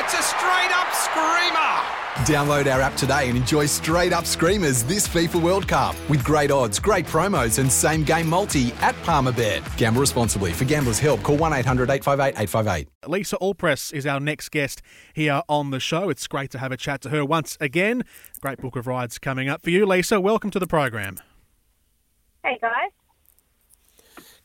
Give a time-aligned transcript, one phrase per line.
[0.00, 2.00] it's a straight up screamer!
[2.24, 6.50] Download our app today and enjoy straight up screamers this FIFA World Cup with great
[6.50, 9.76] odds, great promos, and same game multi at Palmerbet.
[9.76, 10.52] Gamble responsibly.
[10.52, 12.88] For gamblers' help, call 1 800 858 858.
[13.08, 14.80] Lisa Allpress is our next guest
[15.12, 16.08] here on the show.
[16.08, 18.04] It's great to have a chat to her once again.
[18.40, 20.18] Great book of rides coming up for you, Lisa.
[20.18, 21.18] Welcome to the program.
[22.42, 22.90] Hey, guys.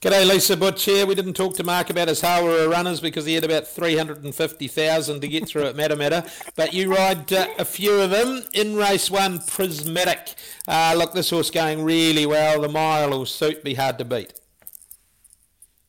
[0.01, 1.05] G'day, Lisa Butch here.
[1.07, 5.27] We didn't talk to Mark about his Hawera runners because he had about 350,000 to
[5.27, 6.29] get through at Matamata.
[6.55, 10.35] But you ride uh, a few of them in race one, Prismatic.
[10.67, 12.61] Uh, look, this horse going really well.
[12.61, 14.33] The mile will suit be hard to beat.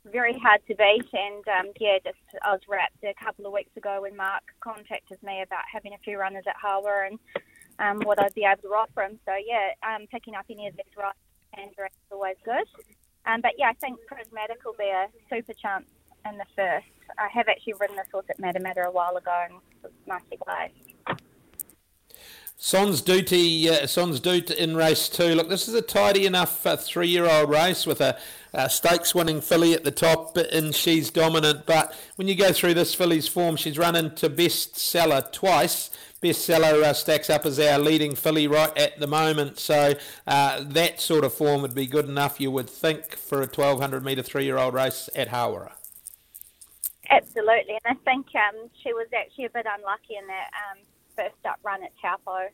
[0.07, 3.77] Very hard to beat, and um, yeah, just I was wrapped a couple of weeks
[3.77, 7.19] ago when Mark contacted me about having a few runners at Hawera and
[7.81, 9.19] um, what I'd be able to offer him.
[9.27, 11.19] So yeah, um, picking up any of these rides
[11.55, 12.67] and is always good.
[13.27, 15.87] Um, but yeah, I think Prismatic will be a super chance
[16.29, 16.87] in the first.
[17.19, 21.21] I have actually ridden this horse at Matamata a while ago and was nicely placed.
[22.59, 25.35] Sons Duty, uh, Sons Dute in race two.
[25.35, 28.19] Look, this is a tidy enough uh, three-year-old race with a,
[28.55, 31.67] a stakes-winning filly at the top, and she's dominant.
[31.67, 35.91] But when you go through this filly's form, she's run into bestseller twice
[36.23, 39.59] bestseller uh, stacks up as our leading filly right at the moment.
[39.59, 39.95] So
[40.27, 44.05] uh, that sort of form would be good enough, you would think, for a 1200
[44.05, 45.73] metre three year old race at Hawera.
[47.09, 50.79] Absolutely, and I think um, she was actually a bit unlucky in that um,
[51.17, 52.49] first up run at Taupo.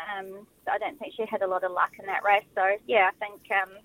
[0.00, 2.44] Um, so I don't think she had a lot of luck in that race.
[2.54, 3.76] So yeah, I think um,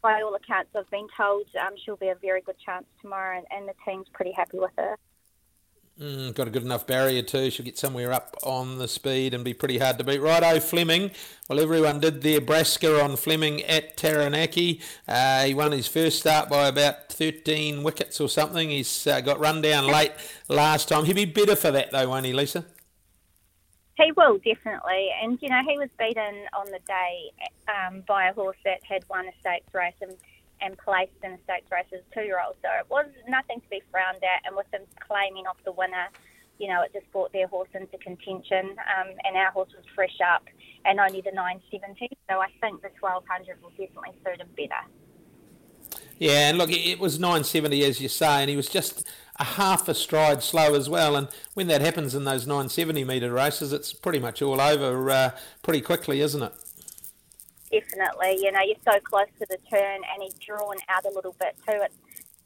[0.00, 3.46] by all accounts I've been told um, she'll be a very good chance tomorrow, and,
[3.50, 4.96] and the team's pretty happy with her.
[6.00, 7.50] Mm, got a good enough barrier too.
[7.50, 10.20] She'll get somewhere up on the speed and be pretty hard to beat.
[10.20, 11.10] Righto, Fleming.
[11.48, 14.80] Well, everyone did their Brasker on Fleming at Taranaki.
[15.08, 18.70] Uh, he won his first start by about 13 wickets or something.
[18.70, 20.12] He's uh, got run down late
[20.46, 21.04] last time.
[21.04, 22.64] He'll be better for that though, won't he, Lisa?
[23.96, 27.32] He will definitely, and you know he was beaten on the day
[27.66, 30.14] um, by a horse that had won a stakes race and
[30.60, 32.56] and placed in a stakes race as a two year old.
[32.62, 34.46] So it was nothing to be frowned at.
[34.46, 36.08] And with them claiming off the winner,
[36.58, 38.76] you know, it just brought their horse into contention.
[38.78, 40.44] Um, and our horse was fresh up
[40.84, 42.10] and only the 970.
[42.28, 44.84] So I think the 1200 will definitely suit him better.
[46.18, 49.06] Yeah, and look, it was 970 as you say, and he was just
[49.38, 51.14] a half a stride slow as well.
[51.14, 55.30] And when that happens in those 970 metre races, it's pretty much all over uh,
[55.62, 56.52] pretty quickly, isn't it?
[57.70, 58.38] Definitely.
[58.42, 61.56] You know, you're so close to the turn, and he's drawn out a little bit
[61.66, 61.80] too.
[61.82, 61.92] It,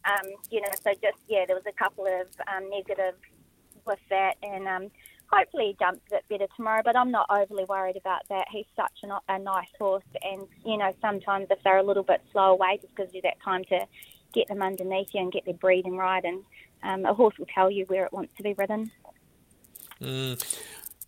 [0.05, 3.19] um, you know, so just yeah, there was a couple of um, negatives
[3.87, 4.91] with that, and um,
[5.33, 6.83] hopefully he jumps a bit better tomorrow.
[6.85, 8.47] But I'm not overly worried about that.
[8.51, 12.23] He's such a, a nice horse, and you know, sometimes if they're a little bit
[12.33, 13.87] slow away, just gives you that time to
[14.33, 16.43] get them underneath you and get their breathing right, and
[16.83, 18.91] um, a horse will tell you where it wants to be ridden.
[20.01, 20.59] Mm.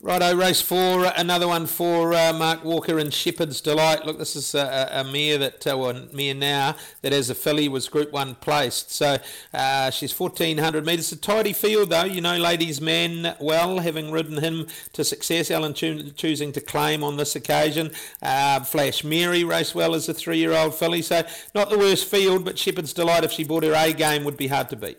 [0.04, 4.04] Righto, race four, another one for uh, Mark Walker and Shepherd's Delight.
[4.04, 7.68] Look, this is a, a mare that, uh, well, mare now, that as a filly
[7.68, 8.90] was Group 1 placed.
[8.90, 9.16] So
[9.54, 11.10] uh, she's 1400 metres.
[11.12, 12.04] A tidy field, though.
[12.04, 15.50] You know, ladies' man well, having ridden him to success.
[15.50, 17.90] Alan cho- choosing to claim on this occasion.
[18.20, 21.00] Uh, Flash Mary raced well as a three year old filly.
[21.00, 21.22] So
[21.54, 24.48] not the worst field, but Shepherd's Delight, if she bought her A game, would be
[24.48, 24.98] hard to beat.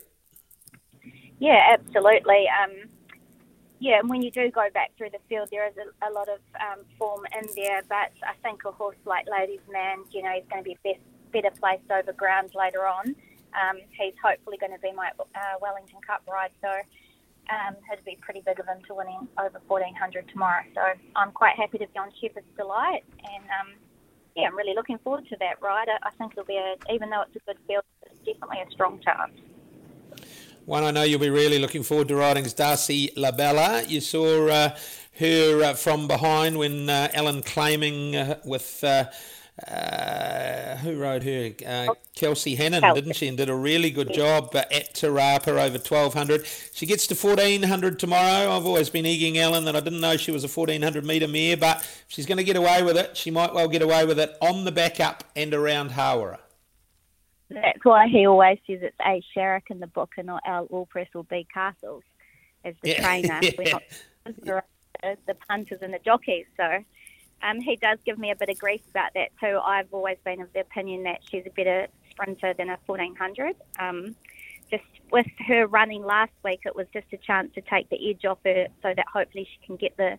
[1.37, 2.47] Yeah, absolutely.
[2.63, 2.89] Um,
[3.79, 6.29] yeah, and when you do go back through the field, there is a, a lot
[6.29, 7.81] of um, form in there.
[7.89, 11.03] But I think a horse like Ladies Man, you know, he's going to be best,
[11.31, 13.15] better placed over ground later on.
[13.55, 16.69] Um, he's hopefully going to be my uh, Wellington Cup ride, so
[17.49, 20.63] um, it'd be pretty big of him to winning over 1400 tomorrow.
[20.73, 20.81] So
[21.15, 23.73] I'm quite happy to be on Shepherd's Delight, and um,
[24.35, 25.87] yeah, I'm really looking forward to that ride.
[25.87, 28.71] I, I think it'll be a, even though it's a good field, it's definitely a
[28.71, 29.31] strong chance.
[30.65, 33.87] One I know you'll be really looking forward to riding is Darcy Labella.
[33.87, 34.75] You saw uh,
[35.19, 38.83] her uh, from behind when uh, Ellen claiming uh, with.
[38.83, 39.05] Uh,
[39.69, 41.87] uh, who rode her?
[42.13, 42.99] Kelsey Hannon, Kelsey.
[42.99, 43.29] didn't she?
[43.29, 46.45] And did a really good job at Te Rapa over 1200.
[46.73, 48.51] She gets to 1400 tomorrow.
[48.51, 51.55] I've always been egging Ellen that I didn't know she was a 1400 metre mare,
[51.55, 53.15] but she's going to get away with it.
[53.15, 56.39] She might well get away with it on the back up and around Hawera.
[57.49, 59.21] That's why he always says it's A.
[59.35, 60.67] Sharrock in the book and not L.
[60.71, 61.47] Allpress or B.
[61.53, 62.03] Castles.
[62.63, 63.01] as the Yeah.
[63.01, 63.39] trainer.
[63.57, 63.83] We're not
[64.25, 66.45] the, the punters and the jockeys.
[66.57, 66.83] So
[67.43, 69.59] um, he does give me a bit of grief about that too.
[69.63, 73.55] I've always been of the opinion that she's a better sprinter than a 1400.
[73.79, 74.15] Um,
[74.71, 78.25] just with her running last week, it was just a chance to take the edge
[78.25, 80.17] off her so that hopefully she can get the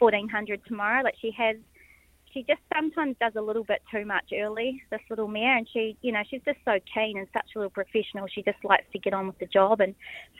[0.00, 1.04] 1400 tomorrow.
[1.04, 1.56] Like she has,
[2.34, 5.96] she just sometimes does a little bit too much early, this little mare, and she,
[6.02, 8.26] you know, she's just so keen and such a little professional.
[8.26, 9.94] She just likes to get on with the job, and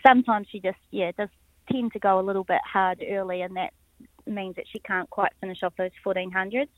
[0.06, 1.28] sometimes she just, yeah, does
[1.70, 3.72] tend to go a little bit hard early, and that
[4.26, 6.68] means that she can't quite finish off those 1400s.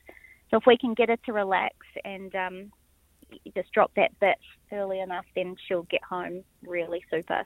[0.51, 1.75] So if we can get her to relax
[2.05, 2.71] and um,
[3.55, 4.37] just drop that bit
[4.71, 7.43] early enough, then she'll get home really super.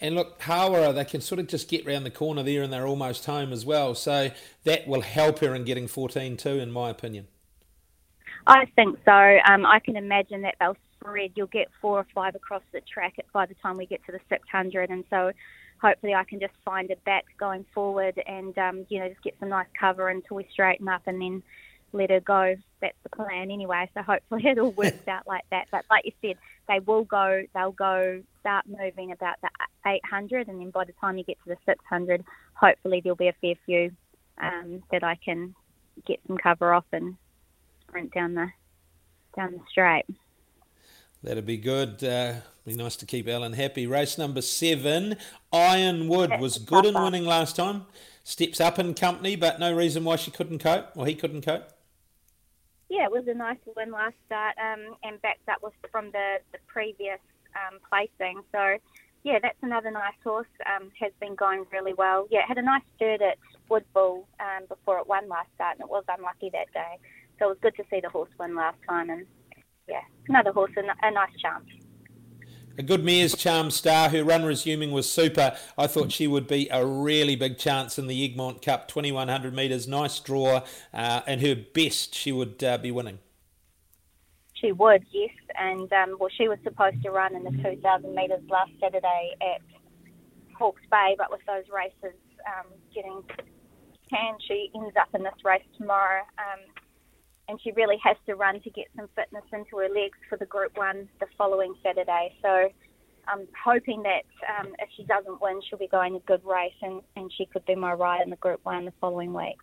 [0.00, 2.86] And look, Hawera, they can sort of just get round the corner there and they're
[2.86, 3.94] almost home as well.
[3.94, 4.30] So
[4.64, 7.28] that will help her in getting 14 too, in my opinion.
[8.46, 9.38] I think so.
[9.46, 11.32] Um, I can imagine that they'll spread.
[11.34, 14.20] You'll get four or five across the track by the time we get to the
[14.28, 15.32] 600, and so
[15.80, 19.34] hopefully I can just find a back going forward and um, you know just get
[19.40, 21.42] some nice cover until we straighten up, and then
[21.92, 22.56] let her go.
[22.80, 23.88] That's the plan anyway.
[23.94, 25.68] So hopefully it all works out like that.
[25.70, 26.36] But like you said,
[26.68, 27.42] they will go.
[27.54, 29.50] They'll go start moving about the
[29.86, 32.24] 800, and then by the time you get to the 600,
[32.54, 33.92] hopefully there'll be a fair few
[34.38, 35.54] um, that I can
[36.06, 37.16] get some cover off and
[37.82, 38.48] sprint down the
[39.36, 40.06] down the straight.
[41.22, 42.02] That'd be good.
[42.04, 42.34] Uh,
[42.64, 43.86] be nice to keep Ellen happy.
[43.86, 45.16] Race number seven,
[45.52, 47.86] Ironwood That's was good in winning last time.
[48.24, 51.70] Steps up in company, but no reason why she couldn't cope or he couldn't cope.
[52.88, 56.36] Yeah, it was a nice win last start, um, and backed up was from the
[56.52, 57.18] the previous
[57.56, 58.42] um, placing.
[58.52, 58.76] So,
[59.24, 60.46] yeah, that's another nice horse.
[60.64, 62.28] Um, has been going really well.
[62.30, 63.38] Yeah, it had a nice third at
[63.68, 66.98] Woodville um, before it won last start, and it was unlucky that day.
[67.38, 69.26] So it was good to see the horse win last time, and
[69.88, 71.66] yeah, another horse, a, a nice chance.
[72.78, 75.56] A good mare's Charm Star, her run resuming was super.
[75.78, 79.88] I thought she would be a really big chance in the Egmont Cup, 2100 metres,
[79.88, 80.62] nice draw,
[80.92, 83.18] uh, and her best she would uh, be winning.
[84.52, 85.30] She would, yes.
[85.54, 89.62] And um, well, she was supposed to run in the 2,000 metres last Saturday at
[90.52, 93.22] Hawke's Bay, but with those races um, getting
[94.10, 96.20] canned, she ends up in this race tomorrow.
[96.38, 96.60] Um,
[97.48, 100.46] and she really has to run to get some fitness into her legs for the
[100.46, 102.34] Group One the following Saturday.
[102.42, 102.68] So
[103.28, 104.24] I'm hoping that
[104.58, 107.64] um, if she doesn't win, she'll be going a good race, and, and she could
[107.64, 109.58] be my ride in the Group One the following week.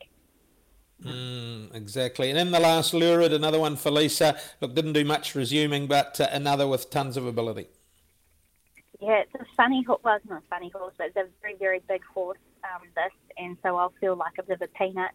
[1.04, 2.30] Mm, exactly.
[2.30, 4.38] And in the last lurid, another one for Lisa.
[4.62, 7.68] Look, didn't do much resuming, but uh, another with tons of ability.
[9.02, 10.00] Yeah, it's a funny horse.
[10.04, 13.12] Well, it's not a funny horse, but it's a very, very big horse, um, this,
[13.38, 15.12] and so I'll feel like a bit of a peanut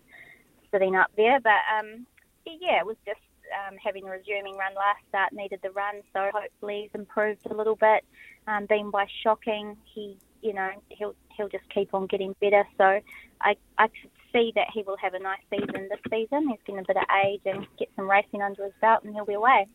[0.71, 1.41] sitting up there.
[1.41, 2.07] But um,
[2.47, 3.21] yeah, it was just
[3.53, 7.55] um, having a resuming run last start, needed the run, so hopefully he's improved a
[7.55, 8.05] little bit.
[8.47, 12.65] Um, being by shocking, he, you know, he'll he'll just keep on getting better.
[12.77, 13.01] So
[13.41, 16.49] I I could see that he will have a nice season this season.
[16.49, 19.25] He's getting a bit of age and get some racing under his belt, and he'll
[19.25, 19.67] be away.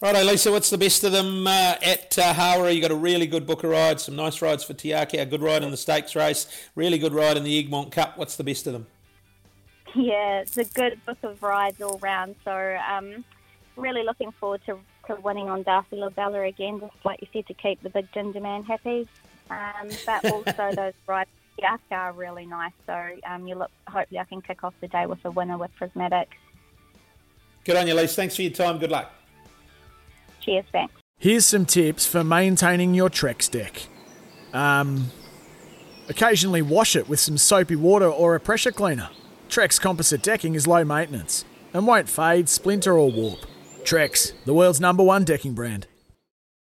[0.00, 2.74] Righto, Lisa, what's the best of them uh, at uh, Hawera?
[2.74, 5.42] You got a really good book of rides, some nice rides for Tiaki, a good
[5.42, 8.16] ride in the stakes race, really good ride in the Egmont Cup.
[8.16, 8.86] What's the best of them?
[9.96, 12.36] Yeah, it's a good book of rides all round.
[12.44, 13.24] So um,
[13.76, 17.54] really looking forward to, to winning on Darcy Labella again, just like you said, to
[17.54, 19.08] keep the big ginger man happy.
[19.48, 22.72] Um, but also those rides yeah, are really nice.
[22.86, 23.70] So um, you look.
[23.88, 26.28] Hopefully, I can kick off the day with a winner with Prismatic.
[27.64, 28.16] Good on you, Lisa.
[28.16, 28.78] Thanks for your time.
[28.78, 29.10] Good luck.
[30.40, 30.92] Cheers, thanks.
[31.18, 33.84] Here's some tips for maintaining your Trex deck.
[34.52, 35.10] Um,
[36.10, 39.08] occasionally wash it with some soapy water or a pressure cleaner.
[39.48, 43.40] Trex composite decking is low maintenance and won't fade, splinter, or warp.
[43.82, 45.86] Trex, the world's number one decking brand.